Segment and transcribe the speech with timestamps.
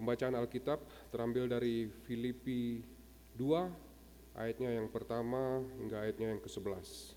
[0.00, 0.80] Pembacaan Alkitab
[1.12, 2.80] terambil dari Filipi
[3.36, 7.12] 2 ayatnya yang pertama hingga ayatnya yang ke-11.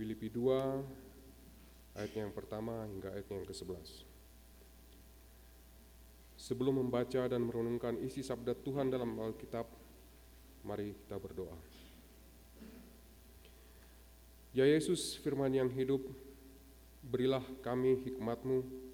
[0.00, 4.08] Filipi 2 ayatnya yang pertama hingga ayatnya yang ke-11.
[6.40, 9.68] Sebelum membaca dan merenungkan isi sabda Tuhan dalam Alkitab,
[10.64, 11.52] mari kita berdoa.
[14.56, 16.00] Ya Yesus, firman yang hidup,
[17.04, 18.88] berilah kami hikmatmu,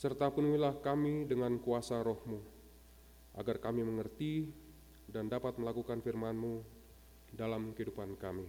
[0.00, 2.40] serta penuhilah kami dengan kuasa rohmu,
[3.36, 4.48] agar kami mengerti
[5.04, 6.64] dan dapat melakukan firman-Mu
[7.36, 8.48] dalam kehidupan kami.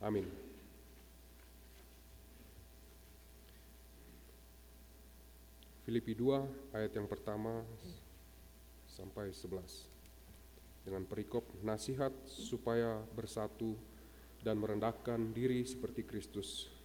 [0.00, 0.24] Amin.
[5.84, 7.60] Filipi 2 ayat yang pertama
[8.88, 9.84] sampai 11
[10.88, 13.76] dengan perikop nasihat supaya bersatu
[14.40, 16.75] dan merendahkan diri seperti Kristus.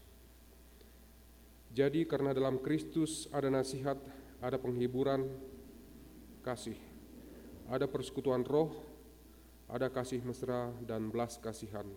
[1.72, 3.96] Jadi karena dalam Kristus ada nasihat,
[4.44, 5.28] ada penghiburan,
[6.44, 6.76] kasih,
[7.72, 8.76] ada persekutuan roh,
[9.72, 11.88] ada kasih mesra dan belas kasihan.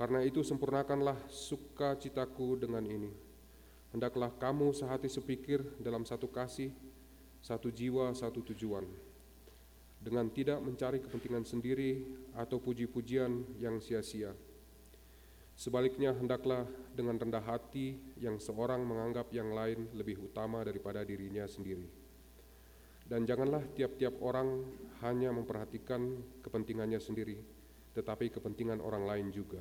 [0.00, 3.12] Karena itu sempurnakanlah sukacitaku dengan ini
[3.92, 6.72] Hendaklah kamu sehati sepikir dalam satu kasih,
[7.44, 8.88] satu jiwa, satu tujuan,
[10.00, 14.32] dengan tidak mencari kepentingan sendiri atau puji-pujian yang sia-sia.
[15.52, 21.86] Sebaliknya, hendaklah dengan rendah hati yang seorang menganggap yang lain lebih utama daripada dirinya sendiri.
[23.06, 24.64] Dan janganlah tiap-tiap orang
[25.04, 27.36] hanya memperhatikan kepentingannya sendiri,
[27.92, 29.60] tetapi kepentingan orang lain juga.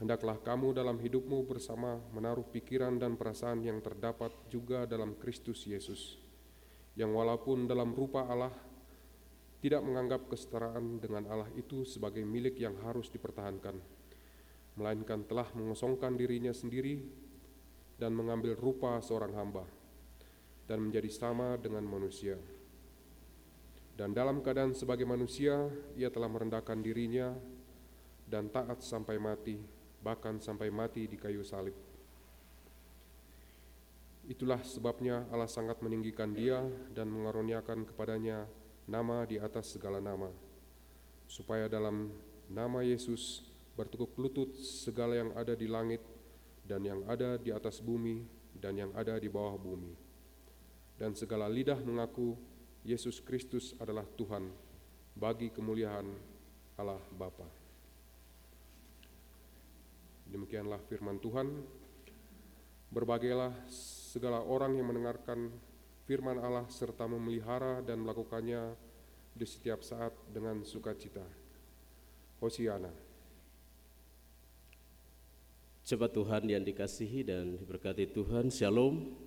[0.00, 6.18] Hendaklah kamu dalam hidupmu bersama menaruh pikiran dan perasaan yang terdapat juga dalam Kristus Yesus,
[6.98, 8.50] yang walaupun dalam rupa Allah
[9.62, 13.78] tidak menganggap kesetaraan dengan Allah itu sebagai milik yang harus dipertahankan,
[14.76, 17.04] melainkan telah mengosongkan dirinya sendiri
[18.00, 19.64] dan mengambil rupa seorang hamba
[20.66, 22.40] dan menjadi sama dengan manusia.
[23.92, 27.36] Dan dalam keadaan sebagai manusia, ia telah merendahkan dirinya
[28.24, 29.60] dan taat sampai mati
[30.02, 31.78] bahkan sampai mati di kayu salib.
[34.26, 36.62] Itulah sebabnya Allah sangat meninggikan dia
[36.94, 38.46] dan mengaruniakan kepadanya
[38.86, 40.30] nama di atas segala nama,
[41.30, 42.10] supaya dalam
[42.50, 43.46] nama Yesus
[43.82, 45.98] bertukuk lutut segala yang ada di langit
[46.62, 48.22] dan yang ada di atas bumi
[48.54, 49.90] dan yang ada di bawah bumi.
[50.94, 52.38] Dan segala lidah mengaku
[52.86, 54.46] Yesus Kristus adalah Tuhan
[55.18, 56.06] bagi kemuliaan
[56.78, 57.46] Allah Bapa.
[60.30, 61.50] Demikianlah firman Tuhan.
[62.92, 63.66] Berbagailah
[64.14, 65.50] segala orang yang mendengarkan
[66.06, 68.78] firman Allah serta memelihara dan melakukannya
[69.34, 71.24] di setiap saat dengan sukacita.
[72.38, 73.11] Hosiana.
[75.82, 78.06] Coba Tuhan yang dikasihi dan diberkati.
[78.14, 79.18] Tuhan, Shalom.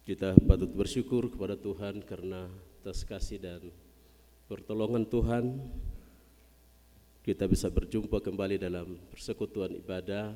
[0.00, 2.48] Kita patut bersyukur kepada Tuhan karena
[2.80, 3.68] atas kasih dan
[4.48, 5.60] pertolongan Tuhan.
[7.20, 10.32] Kita bisa berjumpa kembali dalam persekutuan ibadah.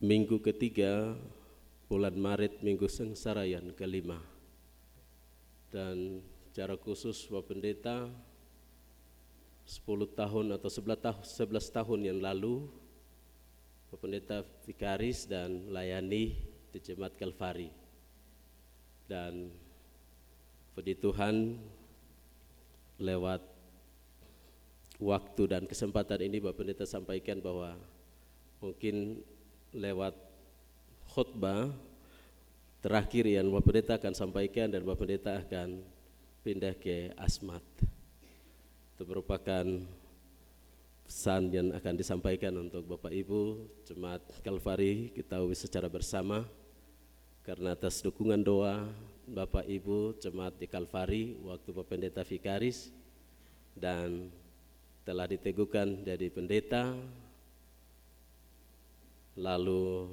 [0.00, 1.12] Minggu ketiga
[1.92, 4.16] bulan Maret minggu sengsara yang kelima.
[5.68, 6.24] Dan
[6.56, 8.08] cara khusus Bapak Pendeta
[9.68, 9.84] 10
[10.16, 11.20] tahun atau 11 tahun,
[11.60, 12.64] 11 tahun yang lalu
[13.92, 16.40] Bapak Pendeta Vikaris dan layani
[16.72, 17.68] di Jemaat Kalvari
[19.04, 19.52] dan
[20.72, 21.60] puji Tuhan
[22.96, 23.44] lewat
[25.04, 27.76] waktu dan kesempatan ini Bapak Pendeta sampaikan bahwa
[28.64, 29.20] mungkin
[29.76, 30.16] lewat
[31.12, 31.68] khutbah
[32.80, 35.84] terakhir yang Bapak Pendeta akan sampaikan dan Bapak Pendeta akan
[36.40, 37.64] pindah ke Asmat.
[38.98, 39.62] Itu merupakan
[41.06, 45.14] pesan yang akan disampaikan untuk Bapak Ibu Jemaat Kalvari.
[45.14, 46.42] Kita secara bersama.
[47.46, 48.90] Karena atas dukungan doa
[49.22, 52.90] Bapak Ibu Jemaat di Kalvari waktu Bapak Pendeta Vikaris
[53.78, 54.34] dan
[55.06, 56.98] telah diteguhkan jadi pendeta.
[59.38, 60.10] Lalu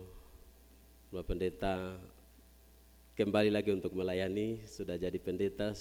[1.09, 1.97] Bapak Pendeta
[3.17, 5.73] kembali lagi untuk melayani sudah jadi pendeta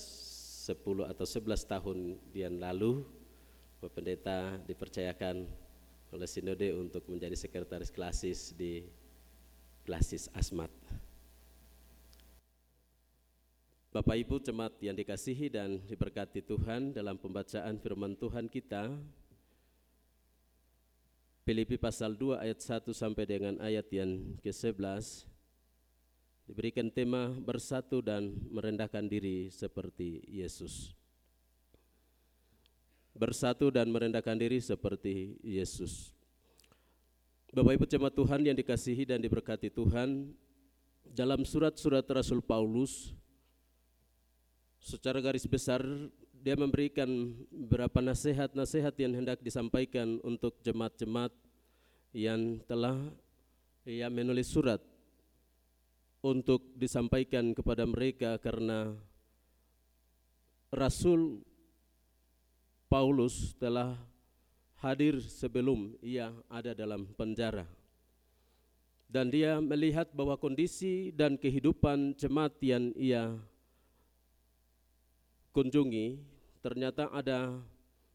[0.65, 1.99] 10 atau 11 tahun
[2.33, 3.05] yang lalu
[3.85, 5.45] Bapak Pendeta dipercayakan
[6.09, 8.81] oleh Sinode untuk menjadi sekretaris klasis di
[9.85, 10.73] klasis Asmat.
[13.93, 18.89] Bapak Ibu jemaat yang dikasihi dan diberkati Tuhan dalam pembacaan firman Tuhan kita
[21.45, 25.29] Filipi pasal 2 ayat 1 sampai dengan ayat yang ke-11
[26.45, 30.93] diberikan tema bersatu dan merendahkan diri seperti Yesus.
[33.17, 36.13] Bersatu dan merendahkan diri seperti Yesus.
[37.55, 40.35] Bapak Ibu jemaat Tuhan yang dikasihi dan diberkati Tuhan,
[41.07, 43.15] dalam surat-surat Rasul Paulus
[44.83, 45.81] secara garis besar
[46.45, 47.09] dia memberikan
[47.49, 51.33] beberapa nasihat-nasihat yang hendak disampaikan untuk jemaat-jemaat
[52.13, 52.99] yang telah
[53.89, 54.83] ia menulis surat
[56.25, 58.97] untuk disampaikan kepada mereka karena
[60.73, 61.45] Rasul
[62.89, 64.01] Paulus telah
[64.81, 67.69] hadir sebelum ia ada dalam penjara.
[69.05, 73.37] Dan dia melihat bahwa kondisi dan kehidupan jemaat yang ia
[75.53, 76.19] kunjungi
[76.65, 77.61] ternyata ada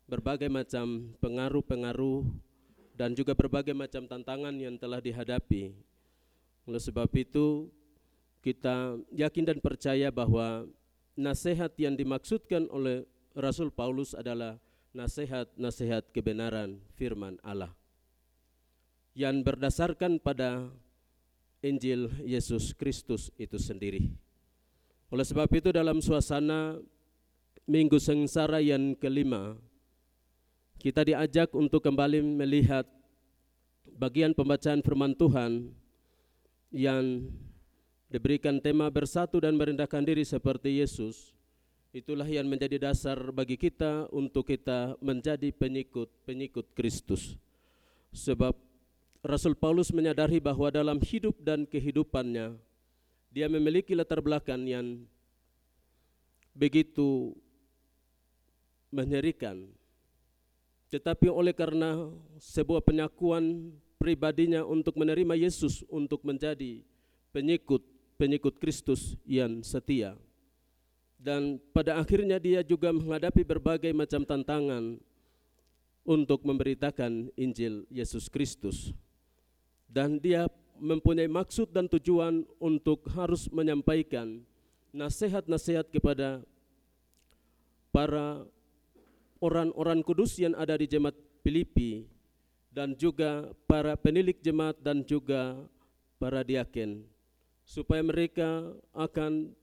[0.10, 2.26] berbagai macam pengaruh-pengaruh
[2.98, 5.72] dan juga berbagai macam tantangan yang telah dihadapi.
[6.68, 7.72] Oleh sebab itu
[8.39, 10.68] kita yakin dan percaya bahwa
[11.19, 13.03] nasihat yang dimaksudkan oleh
[13.36, 14.56] Rasul Paulus adalah
[14.95, 17.71] nasihat-nasihat kebenaran firman Allah
[19.13, 20.71] yang berdasarkan pada
[21.59, 24.15] Injil Yesus Kristus itu sendiri.
[25.12, 26.80] Oleh sebab itu dalam suasana
[27.68, 29.59] minggu sengsara yang kelima,
[30.80, 32.88] kita diajak untuk kembali melihat
[34.00, 35.75] bagian pembacaan firman Tuhan
[36.71, 37.27] yang
[38.10, 41.40] diberikan tema bersatu dan merendahkan diri seperti Yesus
[41.90, 47.34] Itulah yang menjadi dasar bagi kita untuk kita menjadi pengikut-pengikut Kristus.
[48.14, 48.54] Sebab
[49.26, 52.54] Rasul Paulus menyadari bahwa dalam hidup dan kehidupannya
[53.34, 55.02] dia memiliki latar belakang yang
[56.54, 57.34] begitu
[58.94, 59.66] menyerikan.
[60.94, 62.06] Tetapi oleh karena
[62.38, 66.86] sebuah penyakuan pribadinya untuk menerima Yesus untuk menjadi
[67.34, 67.82] pengikut
[68.19, 70.19] pengikut Kristus yang setia
[71.19, 74.95] dan pada akhirnya dia juga menghadapi berbagai macam tantangan
[76.07, 78.95] untuk memberitakan Injil Yesus Kristus.
[79.83, 80.48] Dan dia
[80.80, 84.39] mempunyai maksud dan tujuan untuk harus menyampaikan
[84.95, 86.39] nasihat-nasihat kepada
[87.92, 88.48] para
[89.44, 92.07] orang-orang kudus yang ada di jemaat Filipi
[92.72, 95.60] dan juga para penilik jemaat dan juga
[96.15, 97.04] para diaken
[97.69, 98.66] supaya mereka
[98.98, 99.54] akan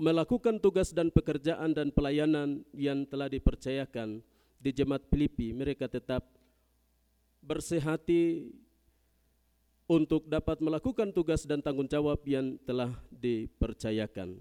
[0.00, 4.24] melakukan tugas dan pekerjaan dan pelayanan yang telah dipercayakan
[4.56, 6.24] di jemaat Filipi, mereka tetap
[7.44, 8.48] bersehati
[9.84, 14.40] untuk dapat melakukan tugas dan tanggung jawab yang telah dipercayakan.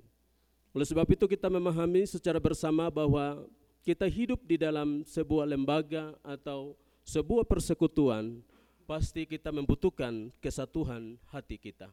[0.71, 3.43] Oleh sebab itu kita memahami secara bersama bahwa
[3.83, 6.73] kita hidup di dalam sebuah lembaga atau
[7.03, 8.39] sebuah persekutuan,
[8.87, 11.91] pasti kita membutuhkan kesatuan hati kita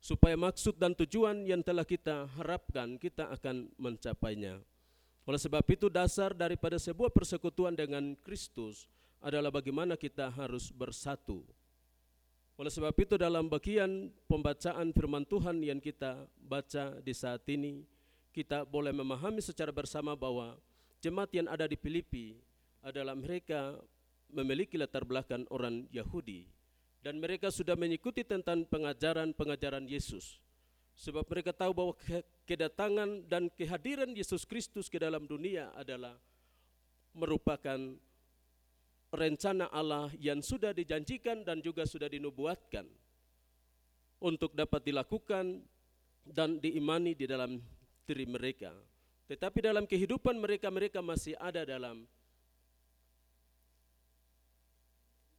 [0.00, 4.58] supaya maksud dan tujuan yang telah kita harapkan kita akan mencapainya.
[5.28, 8.88] Oleh sebab itu dasar daripada sebuah persekutuan dengan Kristus
[9.20, 11.44] adalah bagaimana kita harus bersatu.
[12.56, 17.84] Oleh sebab itu dalam bagian pembacaan firman Tuhan yang kita baca di saat ini,
[18.32, 20.56] kita boleh memahami secara bersama bahwa
[21.04, 22.36] jemaat yang ada di Filipi
[22.80, 23.76] adalah mereka
[24.32, 26.59] memiliki latar belakang orang Yahudi
[27.00, 30.36] dan mereka sudah mengikuti tentang pengajaran-pengajaran Yesus.
[31.00, 31.94] Sebab mereka tahu bahwa
[32.44, 36.12] kedatangan dan kehadiran Yesus Kristus ke dalam dunia adalah
[37.16, 37.80] merupakan
[39.10, 42.84] rencana Allah yang sudah dijanjikan dan juga sudah dinubuatkan
[44.20, 45.64] untuk dapat dilakukan
[46.28, 47.56] dan diimani di dalam
[48.04, 48.76] diri mereka.
[49.24, 52.04] Tetapi dalam kehidupan mereka, mereka masih ada dalam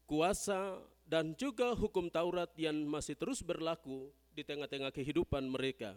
[0.10, 0.76] kuasa
[1.12, 5.92] dan juga hukum Taurat yang masih terus berlaku di tengah-tengah kehidupan mereka.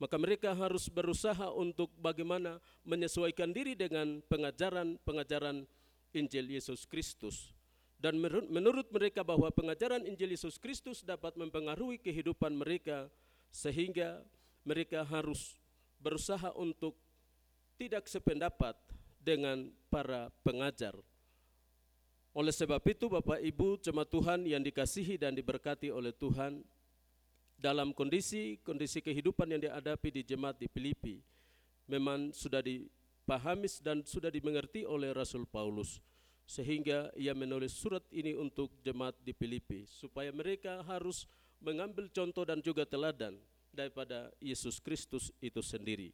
[0.00, 5.68] Maka mereka harus berusaha untuk bagaimana menyesuaikan diri dengan pengajaran-pengajaran
[6.16, 7.52] Injil Yesus Kristus.
[8.00, 13.12] Dan menurut mereka bahwa pengajaran Injil Yesus Kristus dapat mempengaruhi kehidupan mereka
[13.52, 14.24] sehingga
[14.64, 15.60] mereka harus
[16.00, 16.96] berusaha untuk
[17.76, 18.80] tidak sependapat
[19.20, 20.96] dengan para pengajar
[22.34, 26.66] oleh sebab itu Bapak Ibu jemaat Tuhan yang dikasihi dan diberkati oleh Tuhan
[27.54, 31.22] dalam kondisi-kondisi kehidupan yang dihadapi di jemaat di Filipi
[31.86, 36.02] memang sudah dipahami dan sudah dimengerti oleh Rasul Paulus
[36.44, 41.24] sehingga ia menulis surat ini untuk jemaat di Filipi supaya mereka harus
[41.62, 43.38] mengambil contoh dan juga teladan
[43.72, 46.12] daripada Yesus Kristus itu sendiri.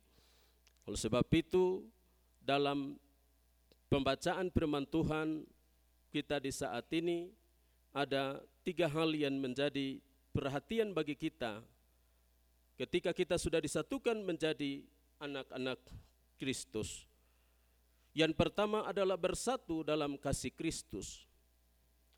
[0.86, 1.82] Oleh sebab itu
[2.38, 2.94] dalam
[3.90, 5.42] pembacaan firman Tuhan
[6.10, 7.30] kita di saat ini
[7.94, 10.02] ada tiga hal yang menjadi
[10.34, 11.62] perhatian bagi kita
[12.74, 14.82] ketika kita sudah disatukan menjadi
[15.22, 15.78] anak-anak
[16.34, 17.06] Kristus.
[18.10, 21.22] Yang pertama adalah bersatu dalam kasih Kristus.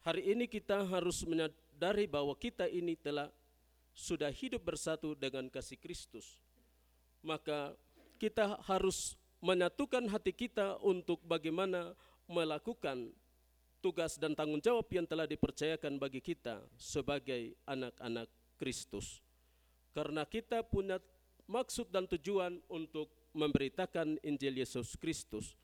[0.03, 3.29] Hari ini kita harus menyadari bahwa kita ini telah
[3.93, 6.41] sudah hidup bersatu dengan kasih Kristus.
[7.21, 7.77] Maka
[8.17, 11.93] kita harus menyatukan hati kita untuk bagaimana
[12.31, 13.13] melakukan
[13.83, 19.19] tugas dan tanggung jawab yang telah dipercayakan bagi kita sebagai anak-anak Kristus.
[19.91, 21.03] Karena kita punya
[21.51, 25.59] maksud dan tujuan untuk memberitakan Injil Yesus Kristus.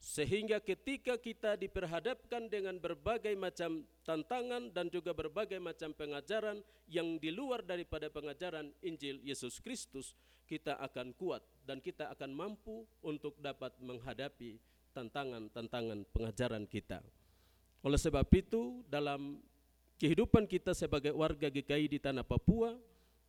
[0.00, 7.32] Sehingga ketika kita diperhadapkan dengan berbagai macam tantangan dan juga berbagai macam pengajaran yang di
[7.32, 10.12] luar daripada pengajaran Injil Yesus Kristus,
[10.44, 14.60] kita akan kuat dan kita akan mampu untuk dapat menghadapi
[14.92, 17.00] tantangan-tantangan pengajaran kita.
[17.84, 19.44] Oleh sebab itu, dalam
[20.00, 22.72] kehidupan kita sebagai warga GKI di tanah Papua,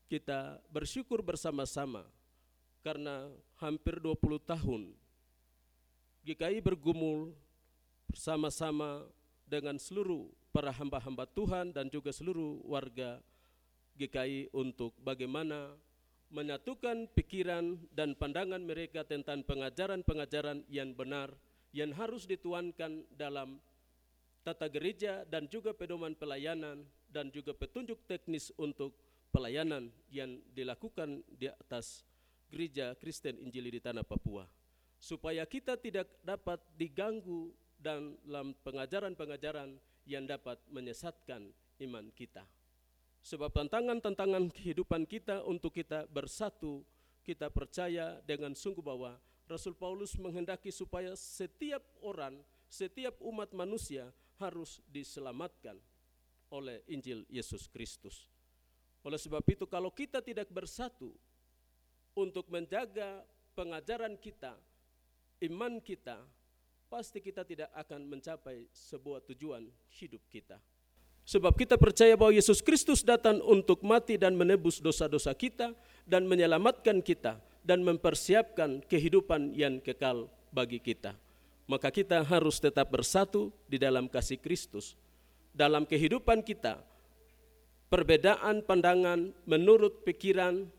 [0.08, 2.08] kita bersyukur bersama-sama
[2.80, 3.28] karena
[3.60, 4.16] hampir 20
[4.48, 4.96] tahun
[6.24, 7.36] GKI bergumul
[8.08, 9.04] bersama-sama
[9.44, 13.20] dengan seluruh para hamba-hamba Tuhan dan juga seluruh warga
[14.00, 15.76] GKI untuk bagaimana
[16.32, 21.34] menyatukan pikiran dan pandangan mereka tentang pengajaran-pengajaran yang benar
[21.76, 23.60] yang harus dituankan dalam
[24.46, 28.94] tata gereja dan juga pedoman pelayanan dan juga petunjuk teknis untuk
[29.34, 32.06] pelayanan yang dilakukan di atas
[32.54, 34.46] gereja Kristen Injili di tanah Papua
[35.02, 37.50] supaya kita tidak dapat diganggu
[37.82, 39.76] dalam pengajaran-pengajaran
[40.06, 41.50] yang dapat menyesatkan
[41.82, 42.46] iman kita.
[43.26, 46.86] Sebab tantangan-tantangan kehidupan kita untuk kita bersatu,
[47.26, 49.18] kita percaya dengan sungguh bahwa
[49.50, 52.38] Rasul Paulus menghendaki supaya setiap orang,
[52.70, 55.80] setiap umat manusia harus diselamatkan
[56.52, 58.28] oleh Injil Yesus Kristus.
[59.06, 61.14] Oleh sebab itu kalau kita tidak bersatu
[62.18, 63.22] untuk menjaga
[63.54, 64.58] pengajaran kita,
[65.46, 66.20] iman kita,
[66.90, 69.68] pasti kita tidak akan mencapai sebuah tujuan
[70.00, 70.58] hidup kita.
[71.26, 75.74] Sebab kita percaya bahwa Yesus Kristus datang untuk mati dan menebus dosa-dosa kita
[76.06, 81.18] dan menyelamatkan kita dan mempersiapkan kehidupan yang kekal bagi kita.
[81.66, 84.94] Maka kita harus tetap bersatu di dalam kasih Kristus.
[85.56, 86.78] Dalam kehidupan kita,
[87.90, 90.70] perbedaan pandangan menurut pikiran,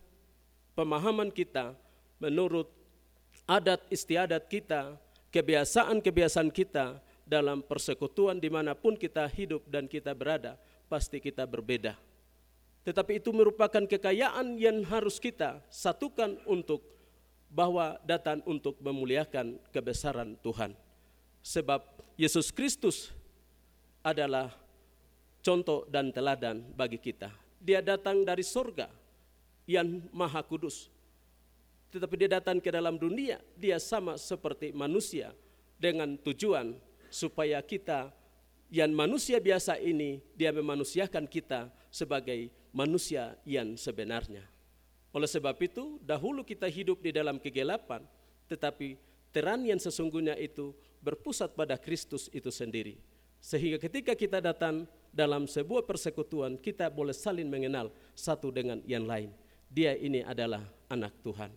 [0.78, 1.74] pemahaman kita,
[2.22, 2.70] menurut
[3.50, 4.94] adat istiadat kita,
[5.34, 10.54] kebiasaan-kebiasaan kita dalam persekutuan di mana pun kita hidup dan kita berada,
[10.86, 11.98] pasti kita berbeda.
[12.86, 16.95] Tetapi itu merupakan kekayaan yang harus kita satukan untuk
[17.56, 20.76] bahwa datang untuk memuliakan kebesaran Tuhan.
[21.40, 21.80] Sebab
[22.20, 23.08] Yesus Kristus
[24.04, 24.52] adalah
[25.40, 27.32] contoh dan teladan bagi kita.
[27.56, 28.92] Dia datang dari sorga
[29.64, 30.92] yang maha kudus
[31.96, 35.32] tetapi dia datang ke dalam dunia, dia sama seperti manusia
[35.80, 36.74] dengan tujuan
[37.08, 38.12] supaya kita
[38.68, 44.44] yang manusia biasa ini dia memanusiakan kita sebagai manusia yang sebenarnya.
[45.14, 48.04] Oleh sebab itu, dahulu kita hidup di dalam kegelapan,
[48.50, 48.98] tetapi
[49.30, 50.72] terang yang sesungguhnya itu
[51.02, 52.98] berpusat pada Kristus itu sendiri.
[53.38, 59.30] Sehingga ketika kita datang dalam sebuah persekutuan, kita boleh saling mengenal satu dengan yang lain.
[59.70, 61.50] Dia ini adalah anak Tuhan.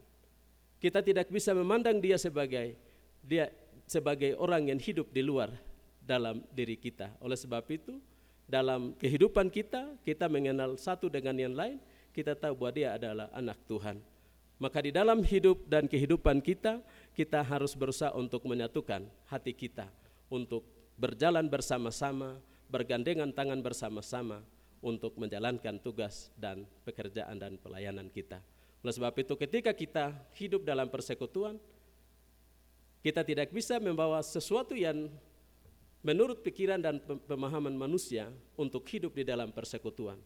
[0.80, 2.78] Kita tidak bisa memandang dia sebagai
[3.20, 3.52] dia
[3.90, 5.52] sebagai orang yang hidup di luar
[6.00, 7.10] dalam diri kita.
[7.20, 7.98] Oleh sebab itu,
[8.46, 11.78] dalam kehidupan kita, kita mengenal satu dengan yang lain,
[12.20, 14.04] kita tahu bahwa dia adalah anak Tuhan.
[14.60, 16.84] Maka di dalam hidup dan kehidupan kita,
[17.16, 19.88] kita harus berusaha untuk menyatukan hati kita,
[20.28, 20.68] untuk
[21.00, 22.36] berjalan bersama-sama,
[22.68, 24.44] bergandengan tangan bersama-sama,
[24.84, 28.44] untuk menjalankan tugas dan pekerjaan dan pelayanan kita.
[28.84, 31.56] Oleh sebab itu ketika kita hidup dalam persekutuan,
[33.00, 35.08] kita tidak bisa membawa sesuatu yang
[36.04, 40.20] menurut pikiran dan pemahaman manusia untuk hidup di dalam persekutuan.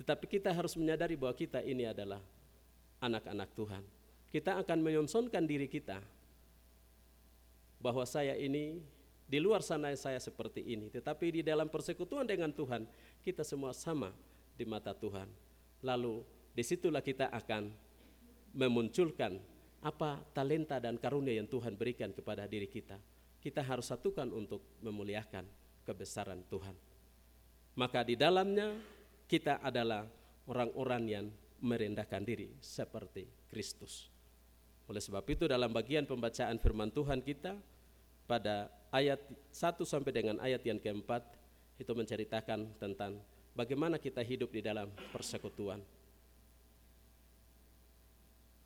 [0.00, 2.18] Tetapi kita harus menyadari bahwa kita ini adalah
[2.98, 3.82] anak-anak Tuhan.
[4.34, 6.02] Kita akan menyonsonkan diri kita
[7.78, 8.82] bahwa saya ini
[9.24, 12.84] di luar sana saya seperti ini, tetapi di dalam persekutuan dengan Tuhan
[13.22, 14.10] kita semua sama
[14.58, 15.30] di mata Tuhan.
[15.84, 16.24] Lalu
[16.54, 17.70] di situlah kita akan
[18.54, 19.38] memunculkan
[19.84, 22.96] apa talenta dan karunia yang Tuhan berikan kepada diri kita.
[23.38, 25.44] Kita harus satukan untuk memuliakan
[25.84, 26.72] kebesaran Tuhan.
[27.76, 28.72] Maka di dalamnya
[29.24, 30.04] kita adalah
[30.48, 31.26] orang-orang yang
[31.64, 34.12] merendahkan diri seperti Kristus.
[34.84, 37.56] Oleh sebab itu dalam bagian pembacaan firman Tuhan kita
[38.28, 41.24] pada ayat 1 sampai dengan ayat yang keempat
[41.80, 43.16] itu menceritakan tentang
[43.56, 45.80] bagaimana kita hidup di dalam persekutuan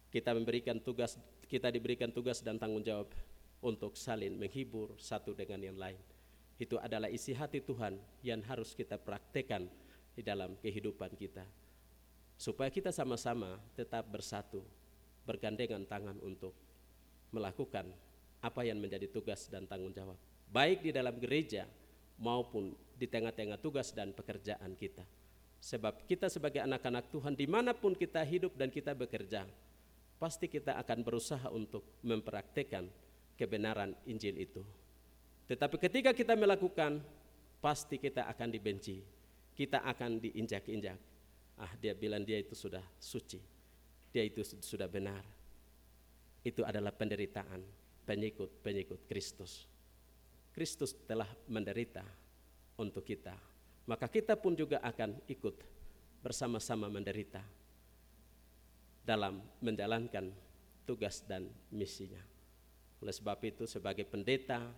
[0.09, 1.17] kita memberikan tugas
[1.49, 3.09] kita diberikan tugas dan tanggung jawab
[3.65, 5.99] untuk saling menghibur satu dengan yang lain.
[6.59, 9.71] Itu adalah isi hati Tuhan yang harus kita praktekkan
[10.19, 11.47] di dalam kehidupan kita.
[12.35, 14.67] Supaya kita sama-sama tetap bersatu,
[15.23, 16.51] bergandengan tangan untuk
[17.31, 17.87] melakukan
[18.43, 20.19] apa yang menjadi tugas dan tanggung jawab.
[20.51, 21.71] Baik di dalam gereja
[22.19, 25.07] maupun di tengah-tengah tugas dan pekerjaan kita.
[25.59, 29.47] Sebab kita sebagai anak-anak Tuhan di mana pun kita hidup dan kita bekerja,
[30.19, 32.87] pasti kita akan berusaha untuk mempraktekkan
[33.39, 34.63] kebenaran Injil itu.
[35.51, 37.03] Tetapi ketika kita melakukan,
[37.59, 39.18] pasti kita akan dibenci.
[39.59, 40.99] Kita akan diinjak-injak.
[41.59, 43.43] Ah, dia bilang dia itu sudah suci.
[44.15, 45.27] Dia itu sudah benar.
[46.47, 47.59] Itu adalah penderitaan
[48.07, 49.67] pengikut-pengikut Kristus.
[50.55, 52.07] Kristus telah menderita
[52.79, 53.35] untuk kita.
[53.91, 55.57] Maka kita pun juga akan ikut
[56.23, 57.43] bersama-sama menderita
[59.03, 60.31] dalam menjalankan
[60.87, 62.23] tugas dan misinya.
[63.03, 64.71] Oleh sebab itu sebagai pendeta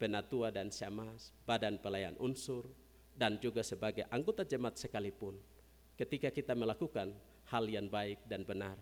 [0.00, 2.66] penatua dan syamas, badan pelayan unsur,
[3.12, 5.36] dan juga sebagai anggota jemaat sekalipun,
[5.96, 7.12] ketika kita melakukan
[7.52, 8.76] hal yang baik dan benar,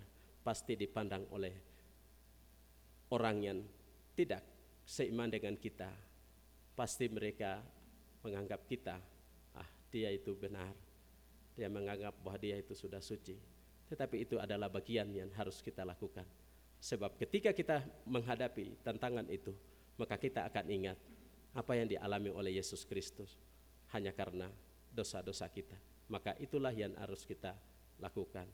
[0.46, 1.54] pasti dipandang oleh
[3.10, 3.58] orang yang
[4.14, 4.42] tidak
[4.86, 5.90] seiman dengan kita.
[6.78, 7.60] Pasti mereka
[8.24, 8.96] menganggap kita,
[9.58, 10.72] ah dia itu benar,
[11.58, 13.36] dia menganggap bahwa dia itu sudah suci.
[13.90, 16.24] Tetapi itu adalah bagian yang harus kita lakukan.
[16.80, 19.52] Sebab ketika kita menghadapi tantangan itu,
[20.00, 20.96] maka kita akan ingat
[21.52, 23.36] apa yang dialami oleh Yesus Kristus
[23.94, 24.50] hanya karena
[24.90, 25.76] dosa-dosa kita.
[26.10, 27.54] Maka itulah yang harus kita
[28.02, 28.46] lakukan.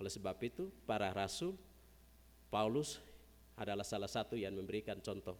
[0.00, 1.56] Oleh sebab itu, para rasul
[2.48, 3.00] Paulus
[3.56, 5.36] adalah salah satu yang memberikan contoh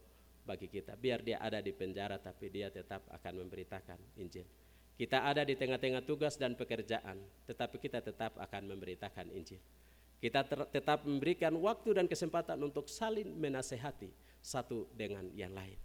[0.47, 0.97] bagi kita.
[0.97, 4.47] Biar dia ada di penjara tapi dia tetap akan memberitakan Injil.
[4.97, 9.61] Kita ada di tengah-tengah tugas dan pekerjaan, tetapi kita tetap akan memberitakan Injil.
[10.17, 14.09] Kita tetap memberikan waktu dan kesempatan untuk saling menasehati
[14.41, 15.77] satu dengan yang lain.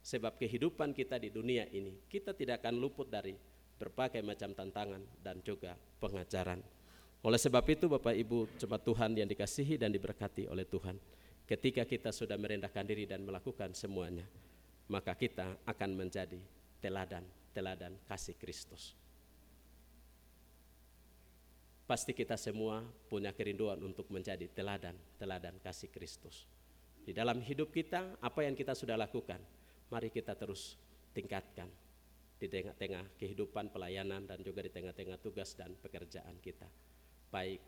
[0.00, 3.36] Sebab kehidupan kita di dunia ini, kita tidak akan luput dari
[3.80, 6.60] berbagai macam tantangan dan juga pengajaran.
[7.20, 10.96] Oleh sebab itu Bapak Ibu jemaat Tuhan yang dikasihi dan diberkati oleh Tuhan,
[11.44, 14.24] ketika kita sudah merendahkan diri dan melakukan semuanya,
[14.88, 16.40] maka kita akan menjadi
[16.80, 18.96] teladan-teladan kasih Kristus.
[21.84, 26.46] Pasti kita semua punya kerinduan untuk menjadi teladan-teladan kasih Kristus.
[27.02, 29.42] Di dalam hidup kita, apa yang kita sudah lakukan,
[29.90, 30.78] mari kita terus
[31.10, 31.66] tingkatkan
[32.40, 36.64] di tengah-tengah kehidupan pelayanan dan juga di tengah-tengah tugas dan pekerjaan kita.
[37.28, 37.60] Baik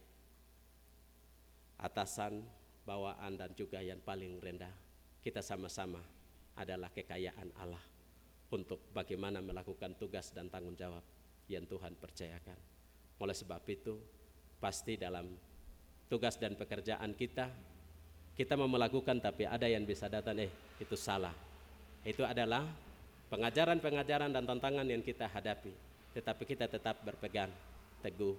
[1.83, 2.41] atasan,
[2.87, 4.71] bawaan dan juga yang paling rendah,
[5.21, 6.01] kita sama-sama
[6.57, 7.83] adalah kekayaan Allah
[8.55, 11.03] untuk bagaimana melakukan tugas dan tanggung jawab
[11.51, 12.59] yang Tuhan percayakan.
[13.19, 13.99] Oleh sebab itu,
[14.63, 15.27] pasti dalam
[16.07, 17.51] tugas dan pekerjaan kita
[18.33, 21.35] kita mau melakukan tapi ada yang bisa datang eh itu salah
[22.03, 22.67] itu adalah
[23.31, 25.73] pengajaran-pengajaran dan tantangan yang kita hadapi.
[26.13, 27.49] Tetapi kita tetap berpegang
[28.03, 28.37] teguh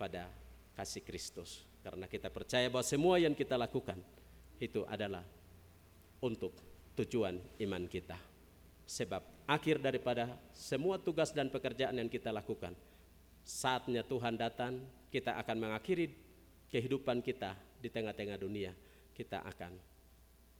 [0.00, 0.26] pada
[0.74, 1.62] kasih Kristus.
[1.84, 4.00] Karena kita percaya bahwa semua yang kita lakukan
[4.58, 5.22] itu adalah
[6.18, 6.50] untuk
[6.98, 8.18] tujuan iman kita.
[8.88, 12.74] Sebab akhir daripada semua tugas dan pekerjaan yang kita lakukan
[13.48, 14.76] saatnya Tuhan datang,
[15.08, 16.12] kita akan mengakhiri
[16.68, 18.76] kehidupan kita di tengah-tengah dunia.
[19.16, 19.72] Kita akan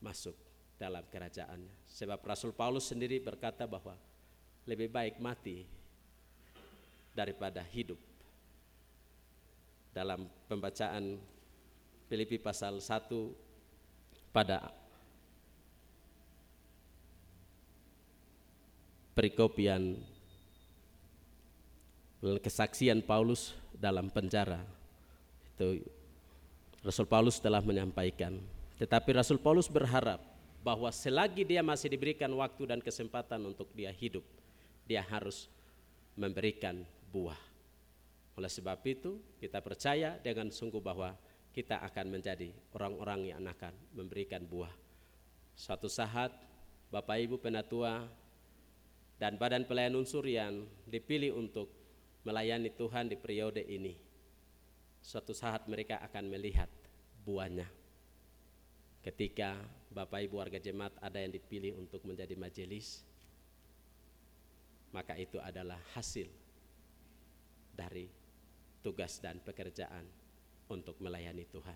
[0.01, 0.48] masuk
[0.79, 1.91] dalam kerajaannya.
[1.91, 3.99] Sebab Rasul Paulus sendiri berkata bahwa
[4.65, 5.67] lebih baik mati
[7.13, 7.99] daripada hidup.
[9.91, 11.19] Dalam pembacaan
[12.07, 13.11] Filipi pasal 1
[14.31, 14.71] pada
[19.19, 19.99] perikop yang
[22.23, 24.63] kesaksian Paulus dalam penjara.
[25.59, 25.83] Itu
[26.87, 28.39] Rasul Paulus telah menyampaikan.
[28.79, 30.38] Tetapi Rasul Paulus berharap
[30.69, 34.21] bahwa selagi dia masih diberikan waktu dan kesempatan untuk dia hidup,
[34.85, 35.49] dia harus
[36.13, 37.41] memberikan buah.
[38.37, 41.17] Oleh sebab itu, kita percaya dengan sungguh bahwa
[41.57, 44.69] kita akan menjadi orang-orang yang akan memberikan buah.
[45.57, 46.37] Suatu saat,
[46.93, 48.05] Bapak Ibu Penatua
[49.17, 51.73] dan Badan Pelayan Unsur yang dipilih untuk
[52.29, 53.97] melayani Tuhan di periode ini.
[55.01, 56.69] Suatu saat mereka akan melihat
[57.25, 57.65] buahnya.
[59.01, 59.57] Ketika
[59.99, 63.03] Bapak Ibu warga jemaat ada yang dipilih untuk menjadi majelis,
[64.95, 66.31] maka itu adalah hasil
[67.75, 68.07] dari
[68.79, 70.07] tugas dan pekerjaan
[70.71, 71.75] untuk melayani Tuhan.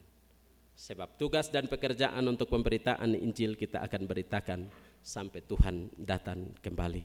[0.79, 4.71] Sebab tugas dan pekerjaan untuk pemberitaan Injil kita akan beritakan
[5.03, 7.03] sampai Tuhan datang kembali.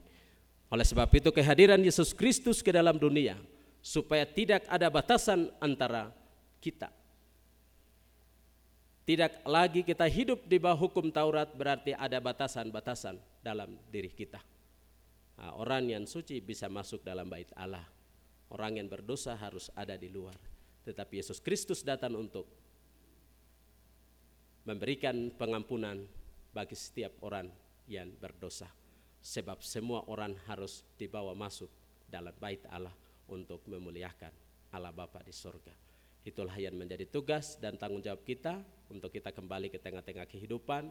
[0.70, 3.42] Oleh sebab itu kehadiran Yesus Kristus ke dalam dunia
[3.82, 6.14] supaya tidak ada batasan antara
[6.62, 6.94] kita.
[9.08, 14.44] Tidak lagi kita hidup di bawah hukum Taurat berarti ada batasan-batasan dalam diri kita.
[15.40, 17.88] Ah, orang yang suci bisa masuk dalam bait Allah.
[18.52, 20.36] Orang yang berdosa harus ada di luar.
[20.84, 22.52] Tetapi Yesus Kristus datang untuk
[24.68, 26.04] memberikan pengampunan
[26.52, 27.48] bagi setiap orang
[27.88, 28.68] yang berdosa.
[29.24, 31.72] Sebab semua orang harus dibawa masuk
[32.12, 32.92] dalam bait Allah
[33.32, 34.36] untuk memuliakan
[34.76, 35.72] Allah Bapa di sorga.
[36.28, 40.90] Itulah yang menjadi tugas dan tanggung jawab kita untuk kita kembali ke tengah-tengah kehidupan,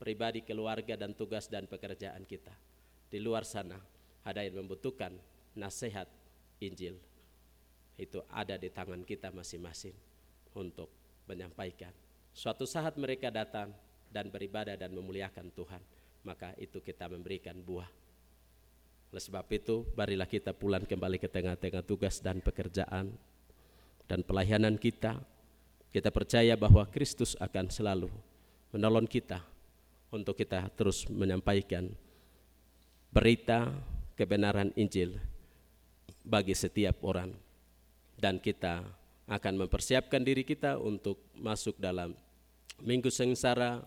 [0.00, 2.52] pribadi, keluarga, dan tugas dan pekerjaan kita
[3.14, 3.78] di luar sana
[4.26, 5.14] ada yang membutuhkan
[5.54, 6.10] nasihat
[6.58, 6.98] Injil.
[7.94, 9.94] Itu ada di tangan kita masing-masing
[10.58, 10.90] untuk
[11.30, 11.94] menyampaikan.
[12.34, 13.70] Suatu saat mereka datang
[14.10, 15.78] dan beribadah dan memuliakan Tuhan,
[16.26, 17.86] maka itu kita memberikan buah.
[19.14, 23.14] Oleh sebab itu, marilah kita pulang kembali ke tengah-tengah tugas dan pekerjaan
[24.10, 25.22] dan pelayanan kita.
[25.94, 28.10] Kita percaya bahwa Kristus akan selalu
[28.74, 29.38] menolong kita
[30.10, 31.86] untuk kita terus menyampaikan
[33.14, 33.70] berita
[34.18, 35.22] kebenaran Injil
[36.26, 37.30] bagi setiap orang
[38.18, 38.82] dan kita
[39.30, 42.18] akan mempersiapkan diri kita untuk masuk dalam
[42.82, 43.78] minggu sengsara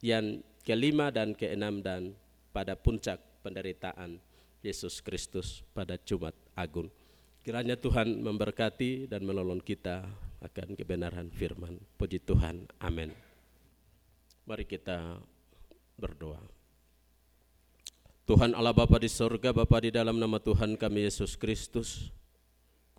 [0.00, 2.16] yang kelima dan keenam dan
[2.56, 4.16] pada puncak penderitaan
[4.64, 6.88] Yesus Kristus pada Jumat Agung.
[7.44, 11.80] Kiranya Tuhan memberkati dan menolong kita akan kebenaran firman.
[11.96, 12.68] Puji Tuhan.
[12.82, 13.12] Amin.
[14.44, 15.20] Mari kita
[15.96, 16.40] berdoa.
[18.26, 22.10] Tuhan Allah Bapa di sorga, Bapa di dalam nama Tuhan kami Yesus Kristus,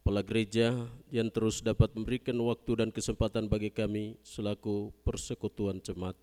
[0.07, 6.15] Kepala gereja yang terus dapat memberikan waktu dan kesempatan bagi kami selaku persekutuan jemaat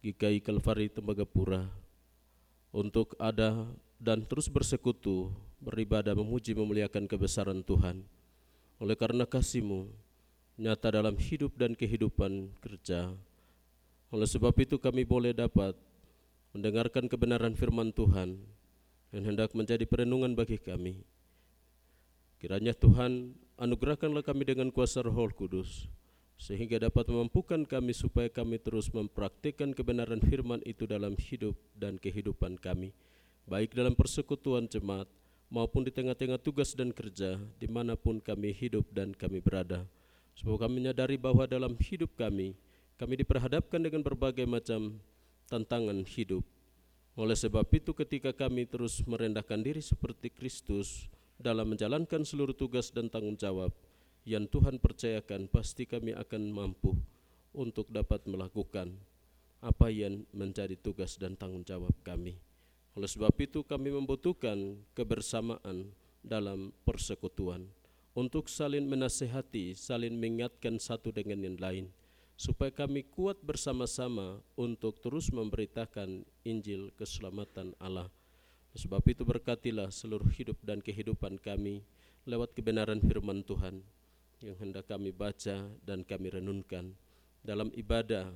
[0.00, 1.68] GKI Kalvari Tembagapura
[2.72, 3.68] untuk ada
[4.00, 5.28] dan terus bersekutu,
[5.60, 8.08] beribadah, memuji, memuliakan kebesaran Tuhan.
[8.80, 9.84] Oleh karena kasih-Mu,
[10.54, 13.10] nyata dalam hidup dan kehidupan kerja.
[14.14, 15.74] Oleh sebab itu kami boleh dapat
[16.54, 18.38] mendengarkan kebenaran firman Tuhan
[19.10, 21.02] yang hendak menjadi perenungan bagi kami.
[22.38, 25.90] Kiranya Tuhan anugerahkanlah kami dengan kuasa roh kudus,
[26.38, 32.58] sehingga dapat memampukan kami supaya kami terus mempraktikkan kebenaran firman itu dalam hidup dan kehidupan
[32.62, 32.94] kami,
[33.50, 35.10] baik dalam persekutuan jemaat
[35.50, 39.86] maupun di tengah-tengah tugas dan kerja di mana pun kami hidup dan kami berada.
[40.34, 42.58] Sebab kami menyadari bahwa dalam hidup kami,
[42.98, 44.98] kami diperhadapkan dengan berbagai macam
[45.46, 46.42] tantangan hidup.
[47.14, 51.06] Oleh sebab itu ketika kami terus merendahkan diri seperti Kristus
[51.38, 53.70] dalam menjalankan seluruh tugas dan tanggung jawab
[54.26, 56.96] yang Tuhan percayakan, pasti kami akan mampu
[57.54, 58.90] untuk dapat melakukan
[59.62, 62.40] apa yang menjadi tugas dan tanggung jawab kami.
[62.98, 65.92] Oleh sebab itu kami membutuhkan kebersamaan
[66.24, 67.68] dalam persekutuan
[68.14, 71.86] untuk saling menasehati, saling mengingatkan satu dengan yang lain
[72.34, 78.10] supaya kami kuat bersama-sama untuk terus memberitakan Injil keselamatan Allah.
[78.74, 81.86] Sebab itu berkatilah seluruh hidup dan kehidupan kami
[82.26, 83.86] lewat kebenaran firman Tuhan
[84.42, 86.90] yang hendak kami baca dan kami renungkan
[87.46, 88.34] dalam ibadah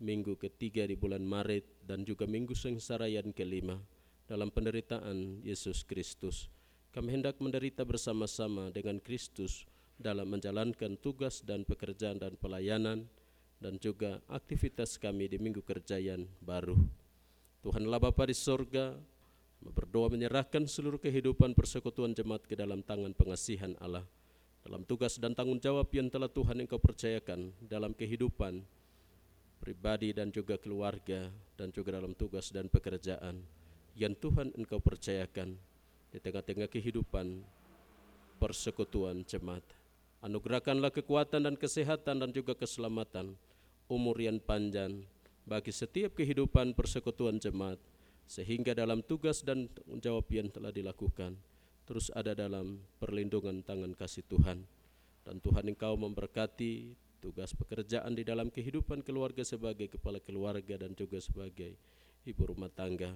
[0.00, 3.76] minggu ketiga di bulan Maret dan juga minggu sengsara yang kelima
[4.24, 6.48] dalam penderitaan Yesus Kristus.
[6.96, 9.68] Kami hendak menderita bersama-sama dengan Kristus
[10.00, 13.04] dalam menjalankan tugas dan pekerjaan dan pelayanan
[13.60, 16.72] dan juga aktivitas kami di minggu kerja yang baru.
[17.60, 18.96] Tuhanlah Bapa di sorga,
[19.60, 24.08] berdoa menyerahkan seluruh kehidupan persekutuan jemaat ke dalam tangan pengasihan Allah.
[24.64, 28.64] Dalam tugas dan tanggung jawab yang telah Tuhan engkau percayakan dalam kehidupan
[29.60, 31.28] pribadi dan juga keluarga
[31.60, 33.44] dan juga dalam tugas dan pekerjaan
[33.92, 35.75] yang Tuhan engkau percayakan
[36.10, 37.42] di tengah-tengah kehidupan
[38.36, 39.64] persekutuan jemaat.
[40.24, 43.36] Anugerahkanlah kekuatan dan kesehatan dan juga keselamatan
[43.86, 45.06] umur yang panjang
[45.46, 47.78] bagi setiap kehidupan persekutuan jemaat
[48.26, 49.70] sehingga dalam tugas dan
[50.02, 51.38] jawab yang telah dilakukan
[51.86, 54.66] terus ada dalam perlindungan tangan kasih Tuhan
[55.22, 61.22] dan Tuhan engkau memberkati tugas pekerjaan di dalam kehidupan keluarga sebagai kepala keluarga dan juga
[61.22, 61.78] sebagai
[62.26, 63.14] ibu rumah tangga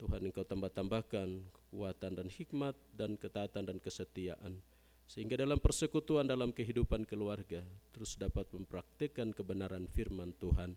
[0.00, 4.56] Tuhan engkau tambah-tambahkan kekuatan dan hikmat dan ketaatan dan kesetiaan
[5.04, 7.60] sehingga dalam persekutuan dalam kehidupan keluarga
[7.92, 10.72] terus dapat mempraktikkan kebenaran firman Tuhan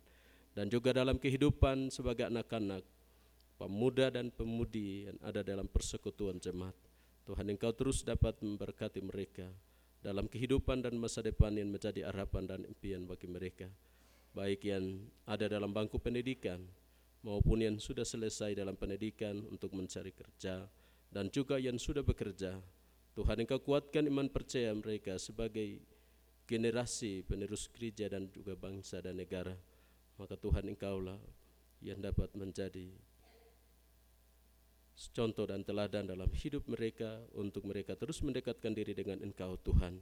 [0.51, 2.83] dan juga dalam kehidupan sebagai anak-anak
[3.55, 6.75] pemuda dan pemudi yang ada dalam persekutuan jemaat.
[7.23, 9.47] Tuhan engkau terus dapat memberkati mereka
[10.03, 13.71] dalam kehidupan dan masa depan yang menjadi harapan dan impian bagi mereka
[14.33, 16.59] baik yang ada dalam bangku pendidikan
[17.23, 20.67] maupun yang sudah selesai dalam pendidikan untuk mencari kerja
[21.09, 22.59] dan juga yang sudah bekerja
[23.13, 25.77] Tuhan engkau kuatkan iman percaya mereka sebagai
[26.49, 29.53] generasi penerus gereja dan juga bangsa dan negara.
[30.17, 31.21] Maka Tuhan engkaulah
[31.77, 32.89] yang dapat menjadi
[35.13, 40.01] contoh dan teladan dalam hidup mereka untuk mereka terus mendekatkan diri dengan Engkau Tuhan.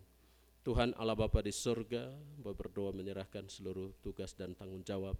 [0.61, 5.19] Tuhan Allah Bapa di sorga, berdoa menyerahkan seluruh tugas dan tanggung jawab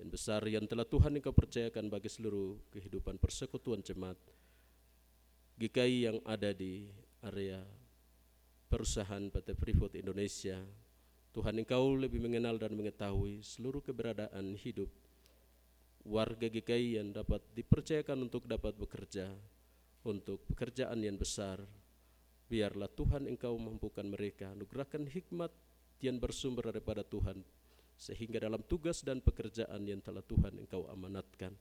[0.00, 4.16] yang besar yang telah Tuhan Engkau percayakan bagi seluruh kehidupan persekutuan jemaat
[5.60, 6.88] GKI yang ada di
[7.20, 7.60] area
[8.72, 10.56] perusahaan PT Freeport Indonesia.
[11.36, 14.88] Tuhan Engkau lebih mengenal dan mengetahui seluruh keberadaan hidup
[16.00, 19.28] warga GKI yang dapat dipercayakan untuk dapat bekerja
[20.08, 21.60] untuk pekerjaan yang besar.
[22.48, 25.52] Biarlah Tuhan Engkau mampukan mereka, anugerahkan hikmat
[26.00, 27.44] yang bersumber daripada Tuhan,
[28.00, 31.52] sehingga dalam tugas dan pekerjaan yang telah Tuhan Engkau amanatkan,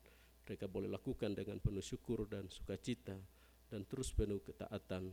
[0.48, 3.20] mereka boleh lakukan dengan penuh syukur dan sukacita,
[3.68, 5.12] dan terus penuh ketaatan,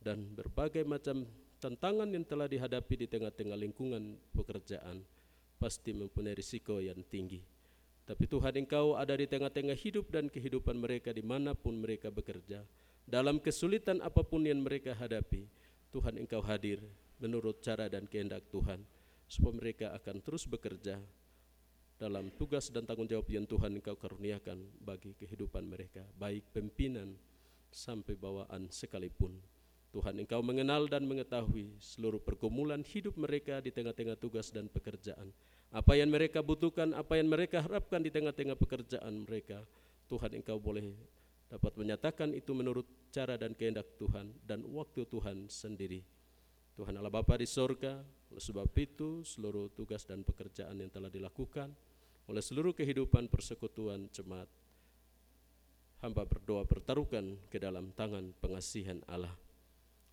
[0.00, 1.28] dan berbagai macam
[1.60, 5.04] tantangan yang telah dihadapi di tengah-tengah lingkungan pekerjaan,
[5.60, 7.52] pasti mempunyai risiko yang tinggi
[8.02, 12.66] tapi Tuhan Engkau ada di tengah-tengah hidup dan kehidupan mereka di mana pun mereka bekerja.
[13.06, 15.46] Dalam kesulitan apa pun yang mereka hadapi,
[15.94, 16.82] Tuhan Engkau hadir
[17.22, 18.82] menurut cara dan kehendak Tuhan.
[19.32, 21.00] Supaya mereka akan terus bekerja
[21.96, 26.04] dalam tugas dan tanggung jawab yang Tuhan Engkau karuniakan bagi kehidupan mereka.
[26.20, 27.16] Baik pimpinan
[27.72, 29.40] sampai bawaan sekalipun.
[29.88, 35.32] Tuhan Engkau mengenal dan mengetahui seluruh pergumulan hidup mereka di tengah-tengah tugas dan pekerjaan
[35.72, 39.64] apa yang mereka butuhkan, apa yang mereka harapkan di tengah-tengah pekerjaan mereka,
[40.04, 40.92] Tuhan Engkau boleh
[41.48, 46.04] dapat menyatakan itu menurut cara dan kehendak Tuhan dan waktu Tuhan sendiri.
[46.72, 48.00] Tuhan Allah Bapa di sorga,
[48.32, 51.68] oleh sebab itu seluruh tugas dan pekerjaan yang telah dilakukan
[52.32, 54.48] oleh seluruh kehidupan persekutuan jemaat,
[56.00, 59.36] hamba berdoa pertaruhkan ke dalam tangan pengasihan Allah.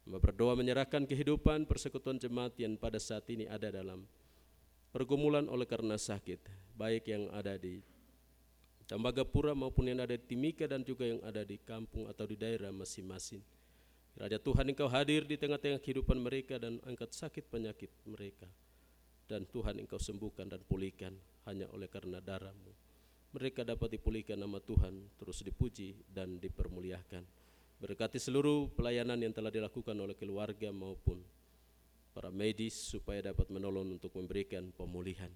[0.03, 4.03] Hamba berdoa menyerahkan kehidupan persekutuan jemaat yang pada saat ini ada dalam
[4.91, 6.43] pergumulan oleh karena sakit,
[6.75, 7.79] baik yang ada di
[8.89, 12.73] Tembagapura maupun yang ada di Timika dan juga yang ada di kampung atau di daerah
[12.73, 13.37] masing-masing.
[14.17, 18.49] Raja Tuhan Engkau hadir di tengah-tengah kehidupan mereka dan angkat sakit penyakit mereka.
[19.29, 21.13] Dan Tuhan Engkau sembuhkan dan pulihkan
[21.45, 22.73] hanya oleh karena darahmu.
[23.29, 27.21] Mereka dapat dipulihkan nama Tuhan, terus dipuji dan dipermuliakan.
[27.77, 31.21] Berkati seluruh pelayanan yang telah dilakukan oleh keluarga maupun
[32.11, 35.29] para medis supaya dapat menolong untuk memberikan pemulihan.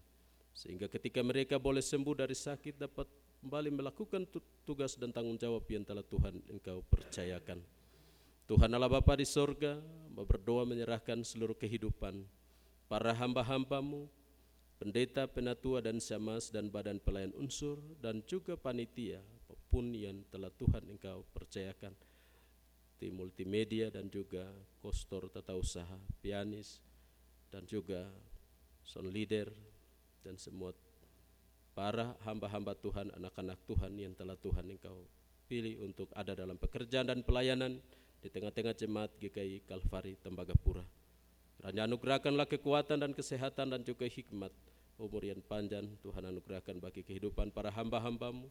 [0.51, 3.07] Sehingga ketika mereka boleh sembuh dari sakit dapat
[3.43, 4.27] kembali melakukan
[4.63, 7.59] tugas dan tanggung jawab yang telah Tuhan engkau percayakan.
[8.43, 9.79] Tuhan Allah Bapa di sorga
[10.11, 12.27] berdoa menyerahkan seluruh kehidupan
[12.91, 14.11] para hamba-hambamu,
[14.75, 20.51] pendeta, penatua dan syamas dan badan pelayan unsur dan juga panitia apa pun yang telah
[20.59, 21.95] Tuhan engkau percayakan.
[22.99, 24.51] Tim multimedia dan juga
[24.83, 26.83] kostor tata usaha, pianis
[27.47, 28.11] dan juga
[28.83, 29.51] sound leader
[30.19, 30.75] dan semua
[31.71, 35.07] para hamba-hamba Tuhan, anak-anak Tuhan yang telah Tuhan engkau
[35.47, 37.79] pilih untuk ada dalam pekerjaan dan pelayanan
[38.23, 40.87] di tengah-tengah jemaat GKI Kalvari Tembagapura.
[41.59, 44.55] Kiranya anugerahkanlah kekuatan dan kesehatan dan juga hikmat
[44.95, 48.47] umur yang panjang Tuhan anugerahkan bagi kehidupan para hamba-hambamu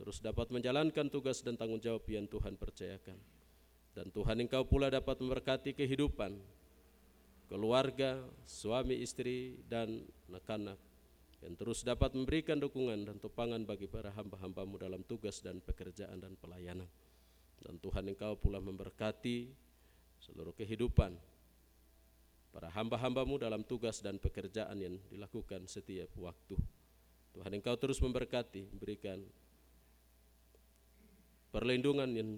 [0.00, 3.20] terus dapat menjalankan tugas dan tanggung jawab yang Tuhan percayakan.
[3.92, 6.40] Dan Tuhan engkau pula dapat memberkati kehidupan,
[7.52, 10.00] keluarga, suami istri, dan
[10.32, 10.80] anak-anak
[11.44, 16.32] yang terus dapat memberikan dukungan dan topangan bagi para hamba-hambamu dalam tugas dan pekerjaan dan
[16.40, 16.88] pelayanan.
[17.60, 19.52] Dan Tuhan engkau pula memberkati
[20.20, 21.12] seluruh kehidupan
[22.50, 26.58] para hamba-hambamu dalam tugas dan pekerjaan yang dilakukan setiap waktu.
[27.30, 29.22] Tuhan engkau terus memberkati, memberikan
[31.54, 32.30] perlindungan yang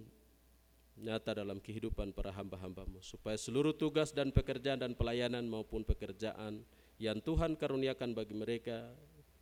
[1.01, 6.61] nyata dalam kehidupan para hamba-hambamu supaya seluruh tugas dan pekerjaan dan pelayanan maupun pekerjaan
[7.01, 8.93] yang Tuhan karuniakan bagi mereka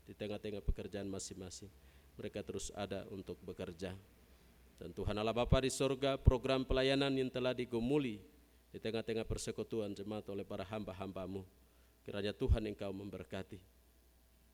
[0.07, 1.71] di tengah-tengah pekerjaan masing-masing
[2.15, 3.99] mereka terus ada untuk bekerja
[4.81, 8.17] dan Tuhan Allah Bapa di sorga program pelayanan yang telah digumuli
[8.73, 11.45] di tengah-tengah persekutuan jemaat oleh para hamba-hambamu
[12.01, 13.61] kiranya Tuhan engkau memberkati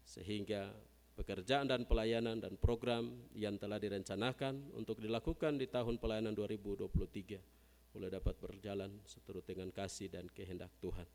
[0.02, 0.74] sehingga
[1.14, 8.12] pekerjaan dan pelayanan dan program yang telah direncanakan untuk dilakukan di tahun pelayanan 2023 mulai
[8.12, 11.08] dapat berjalan seturut dengan kasih dan kehendak Tuhan.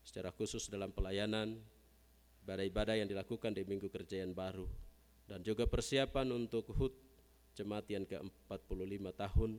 [0.00, 1.60] Secara khusus dalam pelayanan,
[2.42, 4.64] ibadah-ibadah yang dilakukan di minggu kerja yang baru,
[5.28, 7.11] dan juga persiapan untuk HUT
[7.52, 9.50] jemaat yang ke-45 tahun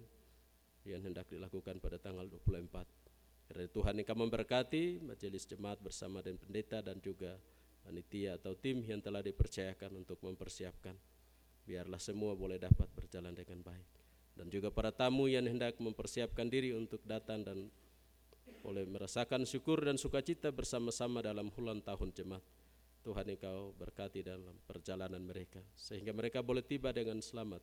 [0.83, 2.83] yang hendak dilakukan pada tanggal 24.
[3.47, 7.37] Karena Tuhan yang memberkati majelis jemaat bersama dengan pendeta dan juga
[7.83, 10.95] panitia atau tim yang telah dipercayakan untuk mempersiapkan.
[11.63, 13.87] Biarlah semua boleh dapat berjalan dengan baik.
[14.33, 17.69] Dan juga para tamu yang hendak mempersiapkan diri untuk datang dan
[18.65, 22.43] boleh merasakan syukur dan sukacita bersama-sama dalam bulan tahun jemaat.
[23.03, 27.59] Tuhan engkau berkati dalam perjalanan mereka sehingga mereka boleh tiba dengan selamat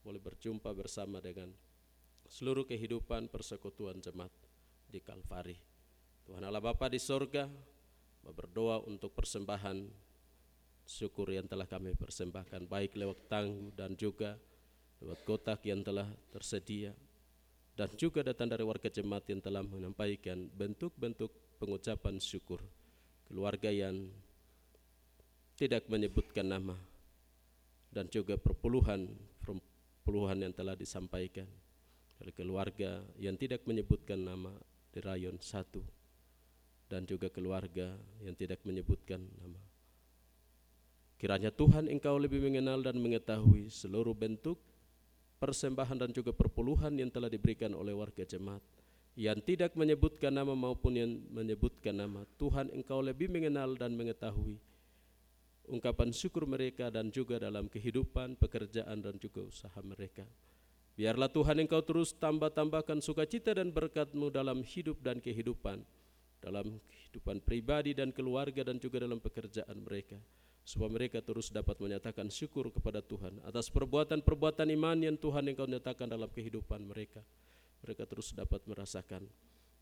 [0.00, 1.52] boleh berjumpa bersama dengan
[2.30, 4.32] seluruh kehidupan persekutuan jemaat
[4.88, 5.58] di Kalvari.
[6.24, 7.50] Tuhan Allah Bapa di sorga,
[8.22, 9.82] berdoa untuk persembahan
[10.86, 14.38] syukur yang telah kami persembahkan, baik lewat tangguh dan juga
[15.00, 16.92] lewat kotak yang telah tersedia,
[17.74, 22.60] dan juga datang dari warga jemaat yang telah menyampaikan bentuk-bentuk pengucapan syukur,
[23.24, 24.12] keluarga yang
[25.56, 26.76] tidak menyebutkan nama,
[27.88, 29.08] dan juga perpuluhan
[30.00, 31.44] perpuluhan yang telah disampaikan
[32.16, 34.48] dari keluarga yang tidak menyebutkan nama
[34.88, 35.84] di rayon satu
[36.88, 39.60] dan juga keluarga yang tidak menyebutkan nama.
[41.20, 44.56] Kiranya Tuhan engkau lebih mengenal dan mengetahui seluruh bentuk
[45.36, 48.64] persembahan dan juga perpuluhan yang telah diberikan oleh warga jemaat
[49.20, 52.24] yang tidak menyebutkan nama maupun yang menyebutkan nama.
[52.40, 54.56] Tuhan engkau lebih mengenal dan mengetahui
[55.70, 60.26] ungkapan syukur mereka dan juga dalam kehidupan, pekerjaan dan juga usaha mereka.
[60.98, 65.80] Biarlah Tuhan Engkau terus tambah-tambahkan sukacita dan berkat-Mu dalam hidup dan kehidupan,
[66.42, 70.18] dalam kehidupan pribadi dan keluarga dan juga dalam pekerjaan mereka.
[70.60, 76.04] Supaya mereka terus dapat menyatakan syukur kepada Tuhan atas perbuatan-perbuatan iman yang Tuhan Engkau nyatakan
[76.04, 77.24] dalam kehidupan mereka.
[77.80, 79.24] Mereka terus dapat merasakan.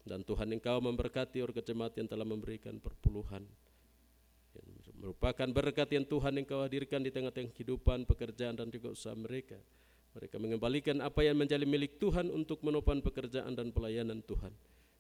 [0.06, 3.42] Dan Tuhan Engkau memberkati orang jemaat yang telah memberikan perpuluhan.
[4.98, 9.54] Yang merupakan berkat yang Tuhan Engkau hadirkan di tengah-tengah kehidupan, pekerjaan dan juga usaha mereka.
[10.18, 14.50] Mereka mengembalikan apa yang menjadi milik Tuhan untuk menopang pekerjaan dan pelayanan Tuhan.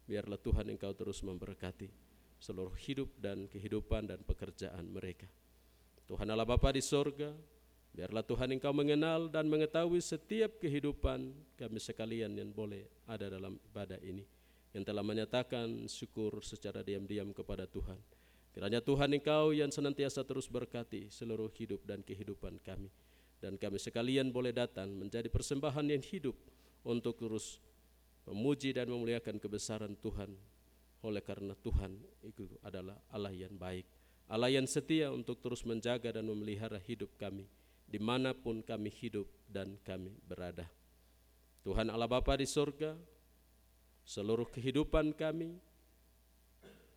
[0.06, 1.90] Biarlah Tuhan engkau terus memberkati
[2.38, 5.26] seluruh hidup dan kehidupan dan pekerjaan mereka.
[6.06, 7.34] Tuhan Allah Bapa di sorga,
[7.90, 13.98] biarlah Tuhan engkau mengenal dan mengetahui setiap kehidupan kami sekalian yang boleh ada dalam ibadah
[13.98, 14.22] ini.
[14.70, 17.98] Yang telah menyatakan syukur secara diam-diam kepada Tuhan.
[18.58, 22.90] Kiranya Tuhan engkau yang senantiasa terus berkati seluruh hidup dan kehidupan kami.
[23.38, 26.34] Dan kami sekalian boleh datang menjadi persembahan yang hidup
[26.82, 27.62] untuk terus
[28.26, 30.34] memuji dan memuliakan kebesaran Tuhan.
[31.06, 33.86] Oleh karena Tuhan itu adalah Allah yang baik.
[34.26, 37.46] Allah yang setia untuk terus menjaga dan memelihara hidup kami
[37.86, 40.66] di mana pun kami hidup dan kami berada.
[41.62, 42.98] Tuhan Allah Bapa di surga
[44.02, 45.54] seluruh kehidupan kami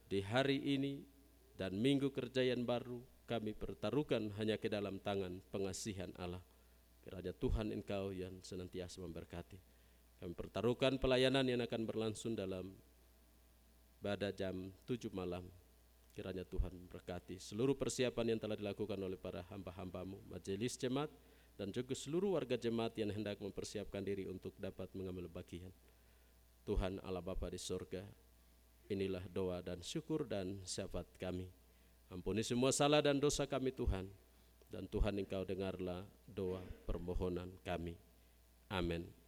[0.09, 1.10] di hari ini
[1.55, 6.43] dan minggu kerja yang baru kami pertaruhkan hanya ke dalam tangan pengasihan Allah.
[7.01, 9.57] Kiranya Tuhan Engkau yang senantiasa memberkati.
[10.21, 12.75] Kami pertaruhkan pelayanan yang akan berlangsung dalam
[14.03, 15.47] pada jam 7 malam.
[16.11, 21.09] Kiranya Tuhan memberkati seluruh persiapan yang telah dilakukan oleh para hamba-hambamu, majelis jemaat,
[21.55, 25.71] dan juga seluruh warga jemaat yang hendak mempersiapkan diri untuk dapat mengambil bagian.
[26.67, 28.05] Tuhan Allah Bapa di surga,
[28.91, 31.47] inilah doa dan syukur dan syafaat kami.
[32.11, 34.11] Ampuni semua salah dan dosa kami Tuhan.
[34.71, 37.95] Dan Tuhan engkau dengarlah doa permohonan kami.
[38.71, 39.20] Amin.